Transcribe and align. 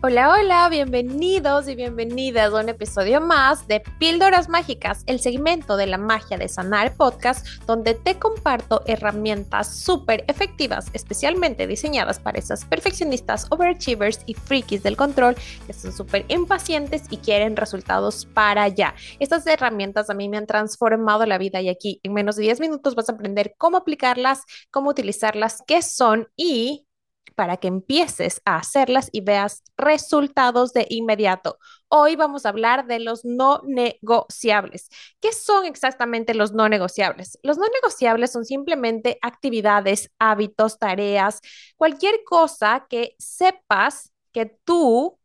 Hola, 0.00 0.30
hola, 0.30 0.68
bienvenidos 0.68 1.66
y 1.66 1.74
bienvenidas 1.74 2.52
a 2.52 2.60
un 2.60 2.68
episodio 2.68 3.20
más 3.20 3.66
de 3.66 3.82
Píldoras 3.98 4.48
Mágicas, 4.48 5.02
el 5.06 5.18
segmento 5.18 5.76
de 5.76 5.88
la 5.88 5.98
magia 5.98 6.38
de 6.38 6.48
sanar 6.48 6.94
podcast, 6.94 7.44
donde 7.66 7.94
te 7.94 8.16
comparto 8.16 8.82
herramientas 8.86 9.80
súper 9.80 10.24
efectivas, 10.28 10.86
especialmente 10.92 11.66
diseñadas 11.66 12.20
para 12.20 12.38
esas 12.38 12.64
perfeccionistas, 12.64 13.48
overachievers 13.50 14.20
y 14.26 14.34
frikis 14.34 14.84
del 14.84 14.96
control 14.96 15.34
que 15.66 15.72
son 15.72 15.92
súper 15.92 16.24
impacientes 16.28 17.02
y 17.10 17.16
quieren 17.16 17.56
resultados 17.56 18.24
para 18.24 18.62
allá. 18.62 18.94
Estas 19.18 19.48
herramientas 19.48 20.10
a 20.10 20.14
mí 20.14 20.28
me 20.28 20.36
han 20.36 20.46
transformado 20.46 21.26
la 21.26 21.38
vida 21.38 21.60
y 21.60 21.68
aquí 21.68 21.98
en 22.04 22.12
menos 22.12 22.36
de 22.36 22.42
10 22.42 22.60
minutos 22.60 22.94
vas 22.94 23.08
a 23.08 23.14
aprender 23.14 23.56
cómo 23.58 23.78
aplicarlas, 23.78 24.44
cómo 24.70 24.90
utilizarlas, 24.90 25.64
qué 25.66 25.82
son 25.82 26.28
y 26.36 26.87
para 27.38 27.56
que 27.56 27.68
empieces 27.68 28.42
a 28.44 28.56
hacerlas 28.56 29.10
y 29.12 29.20
veas 29.20 29.62
resultados 29.76 30.72
de 30.72 30.88
inmediato. 30.90 31.56
Hoy 31.86 32.16
vamos 32.16 32.44
a 32.44 32.48
hablar 32.48 32.88
de 32.88 32.98
los 32.98 33.24
no 33.24 33.62
negociables. 33.64 34.88
¿Qué 35.20 35.32
son 35.32 35.64
exactamente 35.64 36.34
los 36.34 36.52
no 36.52 36.68
negociables? 36.68 37.38
Los 37.44 37.56
no 37.56 37.66
negociables 37.72 38.32
son 38.32 38.44
simplemente 38.44 39.20
actividades, 39.22 40.10
hábitos, 40.18 40.80
tareas, 40.80 41.40
cualquier 41.76 42.24
cosa 42.24 42.86
que 42.90 43.14
sepas 43.20 44.12
que 44.32 44.46
tú 44.64 45.17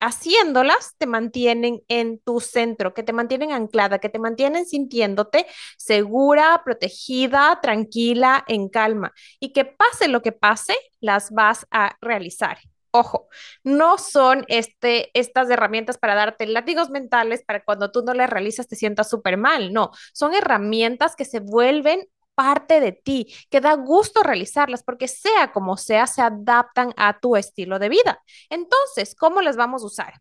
haciéndolas 0.00 0.94
te 0.98 1.06
mantienen 1.06 1.82
en 1.88 2.18
tu 2.18 2.40
centro, 2.40 2.94
que 2.94 3.02
te 3.02 3.12
mantienen 3.12 3.52
anclada, 3.52 3.98
que 3.98 4.08
te 4.08 4.18
mantienen 4.18 4.66
sintiéndote 4.66 5.46
segura, 5.76 6.62
protegida, 6.64 7.60
tranquila, 7.62 8.44
en 8.48 8.68
calma. 8.68 9.12
Y 9.38 9.52
que 9.52 9.64
pase 9.64 10.08
lo 10.08 10.22
que 10.22 10.32
pase, 10.32 10.74
las 11.00 11.30
vas 11.30 11.66
a 11.70 11.96
realizar. 12.00 12.58
Ojo, 12.92 13.28
no 13.62 13.98
son 13.98 14.44
este, 14.48 15.10
estas 15.14 15.48
herramientas 15.48 15.96
para 15.96 16.16
darte 16.16 16.46
látigos 16.46 16.90
mentales 16.90 17.44
para 17.44 17.62
cuando 17.62 17.92
tú 17.92 18.02
no 18.02 18.14
las 18.14 18.28
realizas 18.28 18.66
te 18.66 18.74
sientas 18.74 19.08
súper 19.08 19.36
mal. 19.36 19.72
No, 19.72 19.92
son 20.12 20.34
herramientas 20.34 21.14
que 21.14 21.24
se 21.24 21.38
vuelven 21.38 22.08
parte 22.40 22.80
de 22.80 22.92
ti, 22.92 23.26
que 23.50 23.60
da 23.60 23.74
gusto 23.74 24.22
realizarlas 24.22 24.82
porque 24.82 25.08
sea 25.08 25.52
como 25.52 25.76
sea, 25.76 26.06
se 26.06 26.22
adaptan 26.22 26.94
a 26.96 27.20
tu 27.20 27.36
estilo 27.36 27.78
de 27.78 27.90
vida. 27.90 28.22
Entonces, 28.48 29.14
¿cómo 29.14 29.42
las 29.42 29.56
vamos 29.56 29.82
a 29.82 29.86
usar? 29.86 30.14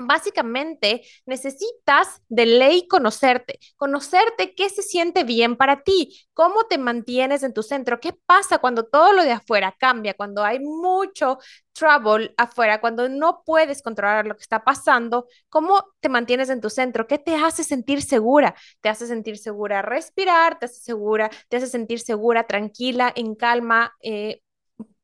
Básicamente, 0.00 1.02
necesitas 1.26 2.22
de 2.28 2.46
ley 2.46 2.86
conocerte, 2.86 3.58
conocerte 3.76 4.54
qué 4.54 4.68
se 4.70 4.82
siente 4.82 5.24
bien 5.24 5.56
para 5.56 5.82
ti, 5.82 6.16
cómo 6.34 6.64
te 6.64 6.78
mantienes 6.78 7.42
en 7.42 7.52
tu 7.52 7.62
centro, 7.62 7.98
qué 8.00 8.12
pasa 8.12 8.58
cuando 8.58 8.84
todo 8.84 9.12
lo 9.12 9.24
de 9.24 9.32
afuera 9.32 9.74
cambia, 9.78 10.14
cuando 10.14 10.44
hay 10.44 10.60
mucho 10.60 11.38
trouble 11.72 12.32
afuera, 12.36 12.80
cuando 12.80 13.08
no 13.08 13.42
puedes 13.44 13.82
controlar 13.82 14.26
lo 14.26 14.36
que 14.36 14.42
está 14.42 14.64
pasando, 14.64 15.26
cómo 15.48 15.84
te 16.00 16.08
mantienes 16.08 16.48
en 16.50 16.60
tu 16.60 16.70
centro, 16.70 17.06
qué 17.06 17.18
te 17.18 17.34
hace 17.36 17.64
sentir 17.64 18.02
segura, 18.02 18.54
te 18.80 18.88
hace 18.88 19.06
sentir 19.06 19.38
segura 19.38 19.82
respirar, 19.82 20.58
te 20.58 20.66
hace 20.66 20.80
segura, 20.80 21.30
te 21.48 21.56
hace 21.56 21.66
sentir 21.66 22.00
segura, 22.00 22.46
tranquila, 22.46 23.12
en 23.14 23.34
calma, 23.34 23.92
eh, 24.02 24.42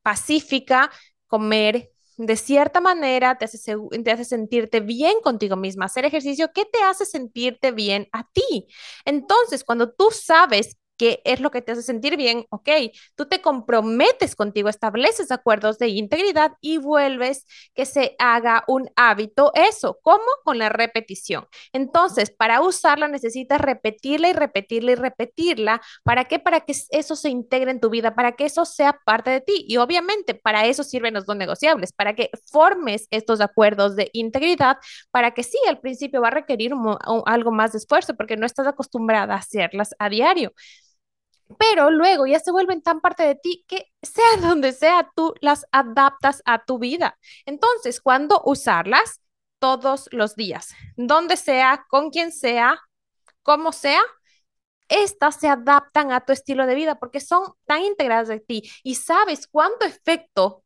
pacífica, 0.01 0.91
comer, 1.27 1.91
de 2.17 2.35
cierta 2.37 2.79
manera 2.81 3.37
te 3.37 3.45
hace, 3.45 3.57
te 4.03 4.11
hace 4.11 4.25
sentirte 4.25 4.79
bien 4.79 5.19
contigo 5.21 5.55
misma. 5.57 5.85
Hacer 5.85 6.05
ejercicio, 6.05 6.49
¿qué 6.53 6.65
te 6.65 6.81
hace 6.83 7.05
sentirte 7.05 7.71
bien 7.71 8.07
a 8.11 8.27
ti? 8.31 8.67
Entonces, 9.05 9.63
cuando 9.63 9.91
tú 9.91 10.09
sabes 10.11 10.77
qué 10.97 11.21
es 11.25 11.39
lo 11.39 11.51
que 11.51 11.61
te 11.61 11.71
hace 11.73 11.81
sentir 11.81 12.17
bien, 12.17 12.45
ok, 12.49 12.69
tú 13.15 13.25
te 13.25 13.41
comprometes 13.41 14.35
contigo, 14.35 14.69
estableces 14.69 15.31
acuerdos 15.31 15.77
de 15.79 15.89
integridad 15.89 16.53
y 16.61 16.77
vuelves 16.77 17.45
que 17.73 17.85
se 17.85 18.15
haga 18.19 18.63
un 18.67 18.89
hábito 18.95 19.51
eso. 19.55 19.99
¿Cómo? 20.01 20.23
Con 20.43 20.57
la 20.57 20.69
repetición. 20.69 21.47
Entonces, 21.73 22.31
para 22.31 22.61
usarla 22.61 23.07
necesitas 23.07 23.61
repetirla 23.61 24.29
y 24.29 24.33
repetirla 24.33 24.91
y 24.91 24.95
repetirla. 24.95 25.81
¿Para 26.03 26.25
qué? 26.25 26.39
Para 26.39 26.61
que 26.61 26.73
eso 26.89 27.15
se 27.15 27.29
integre 27.29 27.71
en 27.71 27.79
tu 27.79 27.89
vida, 27.89 28.15
para 28.15 28.33
que 28.33 28.45
eso 28.45 28.65
sea 28.65 28.99
parte 29.05 29.29
de 29.29 29.41
ti. 29.41 29.65
Y 29.67 29.77
obviamente 29.77 30.33
para 30.35 30.65
eso 30.65 30.83
sirven 30.83 31.13
los 31.13 31.27
no 31.27 31.35
negociables, 31.35 31.91
para 31.93 32.15
que 32.15 32.29
formes 32.51 33.07
estos 33.11 33.41
acuerdos 33.41 33.95
de 33.95 34.09
integridad, 34.13 34.77
para 35.11 35.31
que 35.33 35.43
sí, 35.43 35.57
al 35.67 35.79
principio 35.79 36.21
va 36.21 36.29
a 36.29 36.31
requerir 36.31 36.73
algo 37.25 37.51
más 37.51 37.71
de 37.71 37.79
esfuerzo 37.79 38.15
porque 38.15 38.37
no 38.37 38.45
estás 38.45 38.67
acostumbrada 38.67 39.33
a 39.35 39.37
hacerlas 39.37 39.95
a 39.99 40.09
diario 40.09 40.53
pero 41.59 41.91
luego 41.91 42.25
ya 42.25 42.39
se 42.39 42.51
vuelven 42.51 42.81
tan 42.81 43.01
parte 43.01 43.23
de 43.23 43.35
ti 43.35 43.65
que 43.67 43.91
sea 44.01 44.25
donde 44.41 44.73
sea, 44.73 45.09
tú 45.15 45.33
las 45.41 45.65
adaptas 45.71 46.41
a 46.45 46.63
tu 46.65 46.79
vida. 46.79 47.17
Entonces, 47.45 48.01
cuando 48.01 48.41
usarlas? 48.45 49.21
Todos 49.57 50.09
los 50.11 50.35
días, 50.35 50.75
donde 50.95 51.37
sea, 51.37 51.85
con 51.89 52.11
quien 52.11 52.31
sea, 52.31 52.77
como 53.41 53.71
sea, 53.71 54.01
estas 54.89 55.39
se 55.39 55.47
adaptan 55.47 56.11
a 56.11 56.25
tu 56.25 56.33
estilo 56.33 56.67
de 56.67 56.75
vida 56.75 56.99
porque 56.99 57.19
son 57.21 57.53
tan 57.65 57.81
integradas 57.81 58.27
de 58.27 58.41
ti 58.41 58.69
y 58.83 58.95
sabes 58.95 59.47
cuánto 59.47 59.85
efecto 59.85 60.64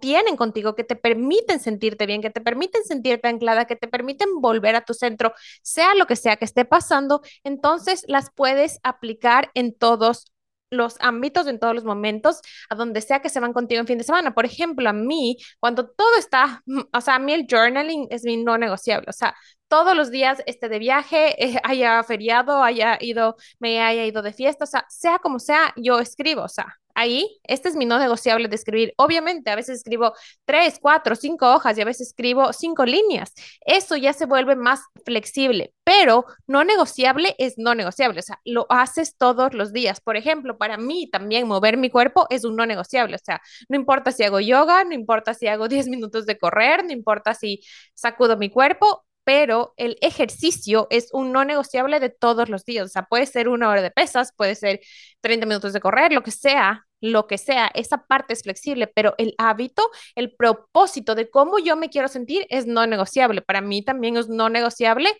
tienen 0.00 0.36
contigo, 0.36 0.74
que 0.74 0.84
te 0.84 0.96
permiten 0.96 1.60
sentirte 1.60 2.06
bien, 2.06 2.22
que 2.22 2.30
te 2.30 2.40
permiten 2.40 2.84
sentirte 2.84 3.28
anclada, 3.28 3.66
que 3.66 3.76
te 3.76 3.88
permiten 3.88 4.40
volver 4.40 4.76
a 4.76 4.84
tu 4.84 4.94
centro, 4.94 5.32
sea 5.62 5.94
lo 5.94 6.06
que 6.06 6.16
sea 6.16 6.36
que 6.36 6.44
esté 6.44 6.64
pasando, 6.64 7.22
entonces 7.44 8.04
las 8.08 8.30
puedes 8.34 8.80
aplicar 8.82 9.50
en 9.54 9.74
todos 9.74 10.32
los 10.70 10.96
ámbitos, 11.00 11.46
en 11.46 11.58
todos 11.58 11.74
los 11.74 11.84
momentos, 11.84 12.40
a 12.68 12.74
donde 12.74 13.00
sea 13.00 13.20
que 13.20 13.28
se 13.28 13.40
van 13.40 13.52
contigo 13.52 13.80
en 13.80 13.86
fin 13.86 13.98
de 13.98 14.04
semana. 14.04 14.34
Por 14.34 14.44
ejemplo, 14.44 14.88
a 14.88 14.92
mí, 14.92 15.36
cuando 15.60 15.88
todo 15.88 16.16
está, 16.18 16.62
o 16.92 17.00
sea, 17.00 17.16
a 17.16 17.18
mí 17.18 17.32
el 17.32 17.46
journaling 17.48 18.08
es 18.10 18.24
mi 18.24 18.36
no 18.36 18.58
negociable, 18.58 19.06
o 19.08 19.12
sea, 19.12 19.34
todos 19.68 19.96
los 19.96 20.10
días 20.10 20.42
este 20.46 20.68
de 20.68 20.78
viaje, 20.78 21.42
eh, 21.44 21.60
haya 21.64 22.02
feriado, 22.04 22.62
haya 22.62 22.98
ido, 23.00 23.36
me 23.58 23.80
haya 23.82 24.04
ido 24.04 24.22
de 24.22 24.32
fiesta, 24.32 24.64
o 24.64 24.66
sea, 24.66 24.84
sea 24.88 25.18
como 25.18 25.38
sea, 25.38 25.72
yo 25.76 25.98
escribo, 26.00 26.42
o 26.42 26.48
sea, 26.48 26.76
ahí, 26.94 27.38
este 27.44 27.68
es 27.68 27.76
mi 27.76 27.84
no 27.86 27.98
negociable 27.98 28.48
de 28.48 28.56
escribir. 28.56 28.94
Obviamente, 28.96 29.50
a 29.50 29.56
veces 29.56 29.78
escribo 29.78 30.12
tres, 30.44 30.78
cuatro, 30.80 31.14
cinco 31.16 31.52
hojas 31.54 31.76
y 31.78 31.82
a 31.82 31.84
veces 31.84 32.08
escribo 32.08 32.52
cinco 32.52 32.84
líneas. 32.84 33.32
Eso 33.64 33.96
ya 33.96 34.12
se 34.12 34.26
vuelve 34.26 34.56
más 34.56 34.80
flexible, 35.04 35.74
pero 35.84 36.24
no 36.46 36.64
negociable 36.64 37.34
es 37.38 37.54
no 37.58 37.74
negociable. 37.74 38.20
O 38.20 38.22
sea, 38.22 38.40
lo 38.44 38.66
haces 38.68 39.16
todos 39.16 39.54
los 39.54 39.72
días. 39.72 40.00
Por 40.00 40.16
ejemplo, 40.16 40.56
para 40.58 40.76
mí 40.76 41.08
también 41.10 41.46
mover 41.46 41.76
mi 41.76 41.90
cuerpo 41.90 42.26
es 42.30 42.44
un 42.44 42.56
no 42.56 42.66
negociable. 42.66 43.16
O 43.16 43.18
sea, 43.24 43.40
no 43.68 43.76
importa 43.76 44.12
si 44.12 44.24
hago 44.24 44.40
yoga, 44.40 44.84
no 44.84 44.94
importa 44.94 45.34
si 45.34 45.46
hago 45.46 45.68
10 45.68 45.88
minutos 45.88 46.26
de 46.26 46.38
correr, 46.38 46.84
no 46.84 46.92
importa 46.92 47.34
si 47.34 47.60
sacudo 47.94 48.36
mi 48.36 48.50
cuerpo, 48.50 49.04
pero 49.24 49.74
el 49.76 49.96
ejercicio 50.00 50.86
es 50.90 51.08
un 51.12 51.32
no 51.32 51.44
negociable 51.44 52.00
de 52.00 52.10
todos 52.10 52.48
los 52.48 52.64
días. 52.64 52.86
O 52.86 52.88
sea, 52.88 53.04
puede 53.04 53.26
ser 53.26 53.48
una 53.48 53.68
hora 53.68 53.82
de 53.82 53.90
pesas, 53.90 54.32
puede 54.36 54.54
ser 54.54 54.80
30 55.20 55.46
minutos 55.46 55.72
de 55.72 55.80
correr, 55.80 56.12
lo 56.12 56.22
que 56.22 56.30
sea, 56.30 56.86
lo 57.00 57.26
que 57.26 57.38
sea, 57.38 57.70
esa 57.74 58.06
parte 58.06 58.32
es 58.34 58.42
flexible, 58.42 58.86
pero 58.86 59.14
el 59.18 59.34
hábito, 59.38 59.90
el 60.14 60.34
propósito 60.34 61.14
de 61.14 61.30
cómo 61.30 61.58
yo 61.58 61.76
me 61.76 61.90
quiero 61.90 62.08
sentir 62.08 62.46
es 62.50 62.66
no 62.66 62.86
negociable. 62.86 63.42
Para 63.42 63.60
mí 63.60 63.82
también 63.84 64.16
es 64.16 64.28
no 64.28 64.48
negociable 64.48 65.10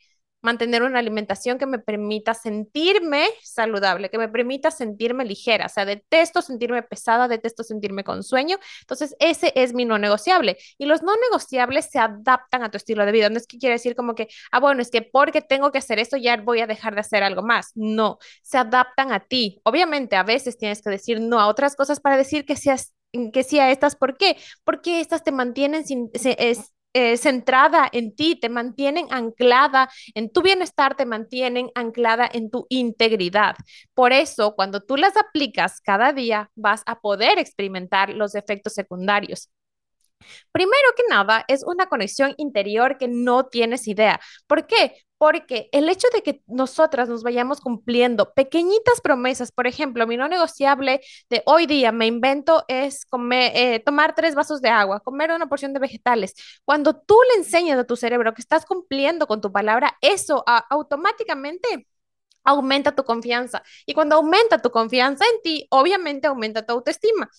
mantener 0.45 0.83
una 0.83 0.99
alimentación 0.99 1.59
que 1.59 1.67
me 1.67 1.79
permita 1.79 2.35
sentirme 2.35 3.27
saludable, 3.43 4.11
que 4.11 4.19
me 4.19 4.29
permita 4.29 4.71
sentirme 4.71 5.25
ligera. 5.25 5.67
O 5.67 5.69
sea, 5.69 5.85
detesto 5.87 6.43
sentirme 6.43 6.83
pesada, 6.83 7.29
detesto 7.29 7.65
sentirme 7.65 8.05
con 8.05 8.23
sueño. 8.23 8.59
Entonces, 8.83 9.17
ese 9.19 9.53
es 9.57 9.73
mi 9.75 9.85
no 9.85 9.99
negociable. 9.99 10.59
Y 10.79 10.87
los 10.87 11.03
no 11.03 11.13
negociables 11.17 11.89
se 11.91 11.99
adaptan 11.99 12.63
a 12.63 12.71
tu 12.71 12.77
estilo 12.77 13.07
de 13.07 13.13
vida. 13.13 13.31
No 13.31 13.39
es 13.39 13.47
que 13.47 13.59
quiere 13.59 13.75
decir 13.75 13.97
como 13.97 14.15
que, 14.15 14.29
ah, 14.53 14.61
bueno, 14.61 14.83
es 14.83 14.91
que 14.91 15.03
porque 15.03 15.41
tengo 15.41 15.73
que 15.73 15.79
hacer 15.79 15.99
esto 15.99 16.17
ya 16.17 16.37
voy 16.37 16.61
a 16.61 16.67
dejar 16.67 16.95
de 16.95 17.01
hacer 17.01 17.23
algo 17.23 17.43
más. 17.43 17.73
No, 17.75 18.19
se 18.43 18.59
adaptan 18.59 19.13
a 19.13 19.21
ti. 19.21 19.61
Obviamente, 19.65 20.17
a 20.17 20.23
veces 20.23 20.59
tienes 20.59 20.83
que 20.83 20.91
decir 20.91 21.21
no 21.21 21.41
a 21.41 21.47
otras 21.49 21.75
cosas 21.77 22.01
para 22.01 22.17
decir 22.17 22.45
que 22.45 22.57
seas 22.57 22.93
que 23.33 23.45
sí 23.45 23.59
a 23.61 23.71
estas, 23.71 23.97
¿por 23.97 24.17
qué? 24.17 24.37
Porque 24.65 25.01
estas 25.01 25.23
te 25.23 25.33
mantienen 25.33 25.87
sin, 25.87 26.11
es, 26.15 26.73
eh, 26.95 27.17
centrada 27.19 27.89
en 27.93 28.15
ti, 28.17 28.37
te 28.37 28.49
mantienen 28.49 29.07
anclada 29.11 29.91
en 30.15 30.31
tu 30.31 30.43
bienestar, 30.43 30.97
te 30.97 31.07
mantienen 31.07 31.71
anclada 31.75 32.29
en 32.33 32.51
tu 32.51 32.67
integridad. 32.71 33.57
Por 33.95 34.13
eso, 34.13 34.55
cuando 34.55 34.81
tú 34.81 34.97
las 34.97 35.17
aplicas 35.17 35.81
cada 35.83 36.13
día, 36.13 36.51
vas 36.55 36.83
a 36.87 37.01
poder 37.01 37.39
experimentar 37.39 38.11
los 38.11 38.35
efectos 38.35 38.75
secundarios. 38.75 39.51
Primero 40.53 40.89
que 40.97 41.03
nada, 41.09 41.45
es 41.49 41.65
una 41.65 41.87
conexión 41.87 42.35
interior 42.37 42.99
que 42.99 43.09
no 43.09 43.47
tienes 43.47 43.89
idea. 43.89 44.21
¿Por 44.47 44.67
qué? 44.67 44.95
Porque 45.25 45.71
el 45.73 45.89
hecho 45.89 46.07
de 46.13 46.23
que 46.23 46.43
nosotras 46.47 47.09
nos 47.09 47.23
vayamos 47.23 47.63
cumpliendo 47.63 48.35
pequeñitas 48.35 49.01
promesas, 49.01 49.53
por 49.53 49.67
ejemplo, 49.67 50.07
mi 50.07 50.19
no 50.19 50.29
negociable 50.29 51.01
de 51.31 51.43
hoy 51.47 51.65
día, 51.65 51.93
me 51.93 52.05
invento, 52.05 52.63
es 52.69 53.07
comer, 53.07 53.53
eh, 53.55 53.81
tomar 53.81 54.15
tres 54.15 54.35
vasos 54.35 54.61
de 54.61 54.69
agua, 54.69 55.01
comer 55.01 55.31
una 55.31 55.49
porción 55.49 55.73
de 55.73 55.81
vegetales. 55.81 56.35
Cuando 56.67 56.95
tú 56.95 57.17
le 57.33 57.39
enseñas 57.41 57.79
a 57.79 57.85
tu 57.85 57.97
cerebro 57.97 58.35
que 58.35 58.43
estás 58.43 58.67
cumpliendo 58.67 59.27
con 59.27 59.41
tu 59.41 59.51
palabra, 59.51 59.97
eso 60.03 60.45
automáticamente 60.69 61.87
aumenta 62.45 62.95
tu 62.95 63.05
confianza. 63.05 63.63
Y 63.87 63.95
cuando 63.95 64.17
aumenta 64.17 64.61
tu 64.61 64.71
confianza 64.71 65.25
en 65.25 65.41
ti, 65.43 65.67
obviamente 65.71 66.27
aumenta 66.27 66.67
tu 66.67 66.75
autoestima. 66.75 67.31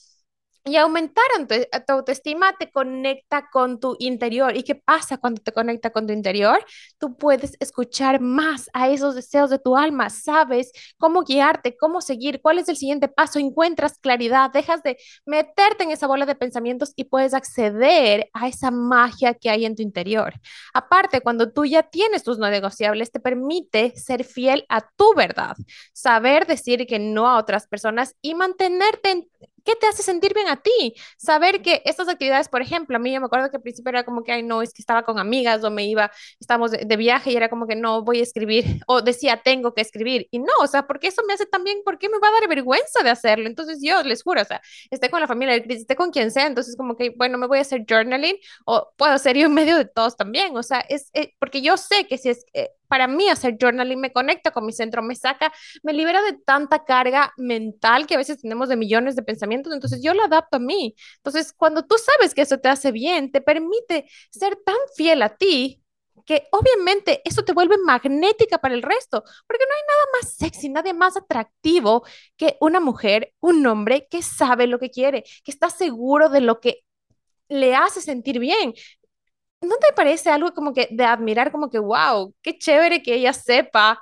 Y 0.66 0.78
aumentaron 0.78 1.48
tu, 1.48 1.56
tu, 1.56 1.94
autoestima 1.94 2.56
te 2.58 2.72
conecta 2.72 3.50
con 3.52 3.80
tu 3.80 3.96
interior. 4.00 4.58
¿Y 4.58 4.64
qué 4.64 4.74
pasa 4.74 5.18
cuando 5.18 5.42
te 5.42 5.52
conecta 5.52 5.92
con 5.92 6.08
tu 6.08 6.14
interior? 6.14 6.66
Tú 6.98 7.16
puedes 7.18 7.56
escuchar 7.60 8.20
más 8.20 8.68
a 8.74 8.90
esos 8.90 9.14
deseos 9.14 9.52
de 9.52 9.60
tu 9.60 9.78
alma, 9.78 10.10
sabes 10.10 10.72
cómo 10.98 11.22
guiarte, 11.24 11.78
cómo 11.78 12.02
seguir, 12.02 12.42
cuál 12.42 12.58
es 12.58 12.68
el 12.68 12.78
siguiente 12.78 13.08
paso, 13.08 13.38
encuentras 13.38 14.00
claridad, 14.00 14.50
dejas 14.52 14.82
de 14.82 14.98
meterte 15.26 15.84
en 15.84 15.92
esa 15.92 16.08
bola 16.08 16.26
de 16.26 16.34
pensamientos 16.34 16.94
y 16.96 17.04
puedes 17.04 17.36
acceder 17.36 18.30
a 18.34 18.48
esa 18.48 18.72
magia 18.72 19.36
que 19.36 19.52
hay 19.52 19.66
en 19.66 19.76
tu 19.76 19.84
interior. 19.84 20.34
Aparte, 20.74 21.22
cuando 21.22 21.52
tú 21.52 21.66
ya 21.66 21.84
tienes 21.84 22.24
tus 22.24 22.40
no 22.40 22.50
negociables, 22.50 23.12
te 23.12 23.20
permite 23.20 23.96
ser 23.96 24.24
fiel 24.24 24.66
a 24.70 24.82
tu 24.96 25.14
verdad, 25.16 25.56
saber 25.94 26.48
decir 26.48 26.88
que 26.88 26.98
no 26.98 27.28
a 27.28 27.38
otras 27.38 27.68
personas 27.68 28.16
y 28.22 28.34
mantenerte 28.34 29.12
en 29.12 29.30
¿Qué 29.66 29.76
te 29.76 29.88
hace 29.88 30.04
sentir 30.04 30.34
bien 30.34 30.48
a 30.48 30.58
ti? 30.58 30.94
Saber 31.18 31.62
que 31.64 31.82
estas 31.86 32.08
actividades, 32.08 32.48
por 32.48 32.62
ejemplo, 32.62 32.96
a 32.98 33.00
mí 33.00 33.12
yo 33.12 33.20
me 33.20 33.26
acuerdo 33.26 33.50
que 33.50 33.58
al 33.58 33.64
principio 33.64 33.90
era 33.90 34.06
como 34.06 34.24
que, 34.24 34.32
ay, 34.32 34.44
no, 34.44 34.62
es 34.62 34.72
que 34.74 34.82
estaba 34.82 35.04
con 35.04 35.18
amigas 35.20 35.64
o 35.64 35.72
me 35.72 35.86
iba, 35.88 36.12
estábamos 36.40 36.72
de, 36.72 36.96
viaje 36.96 37.32
y 37.32 37.36
era 37.36 37.50
como 37.50 37.68
que 37.68 37.76
no 37.76 38.04
voy 38.04 38.20
a 38.20 38.24
escribir 38.24 38.64
o 38.88 39.02
decía, 39.02 39.42
tengo 39.44 39.74
que 39.74 39.82
escribir. 39.82 40.28
Y 40.32 40.40
no, 40.40 40.54
o 40.62 40.68
sea, 40.68 40.86
porque 40.88 41.08
eso 41.08 41.24
me 41.28 41.34
hace 41.34 41.48
también, 41.48 41.80
¿por 41.84 41.98
qué 41.98 42.10
me 42.10 42.20
va 42.20 42.30
a 42.30 42.32
dar 42.32 42.48
vergüenza 42.48 43.04
de 43.04 43.10
hacerlo? 43.10 43.48
Entonces 43.48 43.80
yo 43.82 44.04
les 44.04 44.24
juro, 44.24 44.42
o 44.42 44.46
sea, 44.46 44.62
esté 44.92 45.10
con 45.10 45.20
la 45.20 45.28
familia, 45.28 45.56
esté 45.56 45.96
con 45.96 46.12
quien 46.12 46.32
sea, 46.32 46.46
entonces 46.46 46.78
como 46.78 46.96
que, 46.96 47.10
bueno, 47.18 47.38
me 47.40 47.48
voy 47.48 47.58
a 47.58 47.62
hacer 47.62 47.86
journaling 47.90 48.38
o 48.66 48.92
puedo 48.98 49.18
ser 49.18 49.36
yo 49.36 49.48
en 49.48 49.54
medio 49.54 49.78
de 49.78 49.86
todos 49.86 50.16
también. 50.16 50.56
O 50.56 50.64
sea, 50.64 50.80
es, 50.82 51.10
eh, 51.14 51.34
porque 51.40 51.62
yo 51.62 51.78
sé 51.78 52.06
que 52.08 52.18
si 52.18 52.30
es... 52.30 52.46
Eh, 52.54 52.70
para 52.88 53.08
mí 53.08 53.30
hacer 53.30 53.58
journaling 53.60 54.00
me 54.00 54.12
conecta 54.12 54.52
con 54.52 54.66
mi 54.66 54.72
centro, 54.72 55.02
me 55.02 55.16
saca, 55.16 55.52
me 55.84 55.94
libera 55.94 56.22
de 56.22 56.34
tanta 56.34 56.86
carga 56.86 57.34
mental 57.38 58.08
que 58.08 58.16
a 58.16 58.18
veces 58.18 58.42
tenemos 58.42 58.70
de 58.70 58.76
millones 58.76 59.16
de 59.16 59.24
pensamientos, 59.24 59.55
entonces 59.56 60.02
yo 60.02 60.14
lo 60.14 60.24
adapto 60.24 60.58
a 60.58 60.60
mí. 60.60 60.96
Entonces, 61.18 61.54
cuando 61.54 61.86
tú 61.86 61.96
sabes 61.98 62.34
que 62.34 62.42
eso 62.42 62.60
te 62.60 62.70
hace 62.70 62.92
bien, 62.92 63.32
te 63.32 63.42
permite 63.42 64.10
ser 64.32 64.58
tan 64.66 64.76
fiel 64.96 65.22
a 65.22 65.36
ti 65.36 65.82
que 66.26 66.48
obviamente 66.52 67.22
eso 67.24 67.44
te 67.44 67.54
vuelve 67.54 67.78
magnética 67.78 68.58
para 68.58 68.74
el 68.74 68.82
resto, 68.82 69.24
porque 69.48 69.64
no 69.68 69.76
hay 69.76 69.82
nada 69.88 70.06
más 70.14 70.34
sexy, 70.36 70.70
nada 70.70 70.94
más 70.94 71.18
atractivo 71.18 72.04
que 72.36 72.58
una 72.62 72.80
mujer, 72.80 73.34
un 73.42 73.66
hombre 73.68 74.08
que 74.10 74.22
sabe 74.24 74.66
lo 74.68 74.80
que 74.80 74.90
quiere, 74.90 75.24
que 75.44 75.52
está 75.52 75.70
seguro 75.70 76.30
de 76.30 76.42
lo 76.42 76.60
que 76.60 76.82
le 77.50 77.76
hace 77.76 78.02
sentir 78.02 78.40
bien. 78.40 78.74
¿no 79.62 79.78
te 79.78 79.94
parece 79.96 80.30
algo 80.30 80.54
como 80.54 80.74
que 80.74 80.88
de 80.92 81.04
admirar, 81.06 81.52
como 81.52 81.70
que, 81.70 81.80
wow, 81.80 82.34
qué 82.42 82.58
chévere 82.58 83.02
que 83.04 83.16
ella 83.16 83.34
sepa 83.34 84.02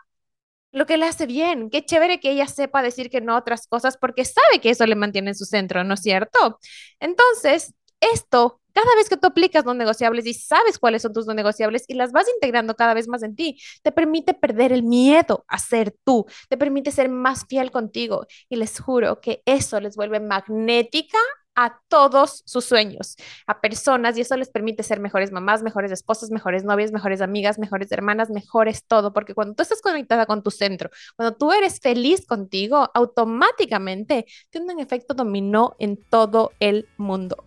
lo 0.74 0.86
que 0.86 0.98
le 0.98 1.06
hace 1.06 1.28
bien, 1.28 1.70
qué 1.70 1.86
chévere 1.86 2.20
que 2.20 2.31
ella 2.31 2.48
sepa 2.48 2.81
decir 2.81 3.10
que 3.10 3.22
no 3.22 3.36
a 3.36 3.40
otras 3.40 3.68
cosas 3.68 3.98
porque 3.98 4.25
sabe 4.25 4.60
que 4.62 4.72
eso 4.72 4.86
le 4.86 4.96
mantiene 4.96 5.30
en 5.30 5.36
su 5.36 5.46
centro, 5.46 5.84
¿no 5.84 5.94
es 5.94 6.02
cierto? 6.02 6.60
Entonces, 7.00 7.74
esto, 8.02 8.60
cada 8.74 8.96
vez 8.96 9.10
que 9.10 9.18
tú 9.18 9.28
aplicas 9.28 9.66
no 9.66 9.74
negociables 9.74 10.25
y 10.25 10.34
sabes 10.34 10.80
cuáles 10.80 11.02
son 11.02 11.14
tus 11.14 11.28
no 11.28 11.34
negociables 11.34 11.86
y 11.88 11.94
las 11.94 12.12
vas 12.12 12.28
integrando 12.34 12.75
cada 12.75 12.94
vez 12.94 13.08
más 13.08 13.24
en 13.24 13.36
ti, 13.36 13.60
te 13.81 13.92
permite 13.92 14.34
perder 14.34 14.72
el 14.72 14.84
miedo 14.84 15.46
a 15.48 15.60
ser 15.60 15.96
tú, 16.04 16.25
te 16.50 16.58
permite 16.58 16.92
ser 16.92 17.10
más 17.10 17.46
fiel 17.48 17.72
contigo 17.72 18.28
y 18.50 18.56
les 18.58 18.80
juro 18.80 19.22
que 19.22 19.42
eso 19.46 19.80
les 19.80 19.96
vuelve 19.96 20.20
magnética 20.20 21.18
a 21.56 21.80
todos 21.88 22.44
sus 22.46 22.66
sueños, 22.66 23.16
a 23.48 23.62
personas, 23.62 24.18
y 24.18 24.22
eso 24.22 24.36
les 24.38 24.50
permite 24.50 24.84
ser 24.84 25.00
mejores 25.00 25.31
mamás, 25.31 25.62
mejores 25.64 25.92
esposas, 25.92 26.31
mejores 26.31 26.64
novias, 26.64 26.92
mejores 26.92 27.22
amigas, 27.22 27.60
mejores 27.60 27.92
hermanas, 27.92 28.30
mejores 28.30 28.86
todo, 28.86 29.14
porque 29.14 29.34
cuando 29.34 29.56
tú 29.56 29.64
estás 29.64 29.81
conectada 29.81 30.26
con 30.26 30.44
tu 30.44 30.52
centro, 30.52 30.90
cuando 31.16 31.36
tú 31.38 31.52
eres 31.52 31.80
feliz 31.80 32.26
contigo, 32.26 32.90
automáticamente 32.94 34.26
tiene 34.50 34.74
un 34.74 34.80
efecto 34.80 35.14
dominó 35.14 35.76
en 35.80 35.98
todo 35.98 36.54
el 36.60 36.88
mundo. 36.98 37.46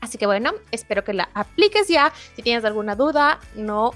Así 0.00 0.18
que 0.18 0.26
bueno, 0.26 0.52
espero 0.70 1.04
que 1.04 1.14
la 1.14 1.28
apliques 1.34 1.88
ya. 1.88 2.12
Si 2.36 2.42
tienes 2.42 2.64
alguna 2.64 2.94
duda, 2.94 3.40
no 3.54 3.92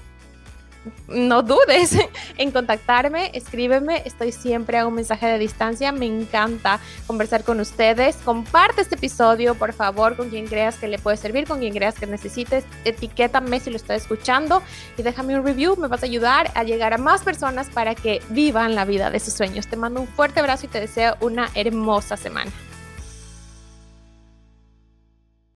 no 1.07 1.41
dudes 1.43 1.97
en 2.37 2.51
contactarme, 2.51 3.31
escríbeme, 3.33 4.01
estoy 4.05 4.31
siempre 4.31 4.77
a 4.77 4.87
un 4.87 4.93
mensaje 4.93 5.27
de 5.27 5.37
distancia, 5.37 5.91
me 5.91 6.05
encanta 6.05 6.79
conversar 7.07 7.43
con 7.43 7.59
ustedes. 7.59 8.15
Comparte 8.17 8.81
este 8.81 8.95
episodio, 8.95 9.55
por 9.55 9.73
favor, 9.73 10.15
con 10.15 10.29
quien 10.29 10.47
creas 10.47 10.77
que 10.77 10.87
le 10.87 10.99
puede 10.99 11.17
servir, 11.17 11.47
con 11.47 11.59
quien 11.59 11.73
creas 11.73 11.95
que 11.95 12.07
necesites, 12.07 12.63
etiquétame 12.85 13.59
si 13.59 13.69
lo 13.69 13.75
estás 13.75 14.01
escuchando 14.01 14.61
y 14.97 15.03
déjame 15.03 15.37
un 15.37 15.45
review, 15.45 15.75
me 15.77 15.87
vas 15.87 16.03
a 16.03 16.05
ayudar 16.05 16.51
a 16.55 16.63
llegar 16.63 16.93
a 16.93 16.97
más 16.97 17.23
personas 17.23 17.69
para 17.69 17.95
que 17.95 18.21
vivan 18.29 18.75
la 18.75 18.85
vida 18.85 19.09
de 19.09 19.19
sus 19.19 19.33
sueños. 19.33 19.67
Te 19.67 19.75
mando 19.75 20.01
un 20.01 20.07
fuerte 20.07 20.39
abrazo 20.39 20.65
y 20.65 20.69
te 20.69 20.79
deseo 20.79 21.17
una 21.19 21.49
hermosa 21.55 22.17
semana. 22.17 22.51